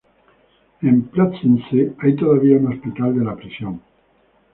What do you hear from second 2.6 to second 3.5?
hospital de la